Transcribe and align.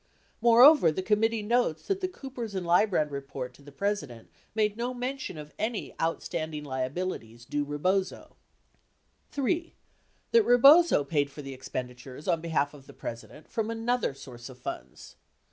Moreover, 0.41 0.91
the 0.91 1.03
committee 1.03 1.43
notes 1.43 1.85
that 1.87 2.01
the 2.01 2.07
Coopers 2.07 2.55
& 2.55 2.55
Lybrand 2.55 3.11
1071 3.11 3.13
report 3.13 3.53
to 3.53 3.61
the 3.61 3.71
President 3.71 4.31
made 4.55 4.75
no 4.75 4.95
mention 4.95 5.37
of 5.37 5.53
any 5.59 5.93
outstanding 6.01 6.63
liabilities 6.63 7.45
due 7.45 7.63
Rebozo. 7.63 8.35
3. 9.29 9.75
That 10.31 10.41
Rebozo 10.41 11.03
paid 11.03 11.29
for 11.29 11.43
the 11.43 11.53
expenditures 11.53 12.27
on 12.27 12.41
behalf 12.41 12.73
of 12.73 12.87
the 12.87 12.93
President 12.93 13.47
from 13.47 13.69
another 13.69 14.15
source 14.15 14.49
of 14.49 14.57
funds. 14.57 15.17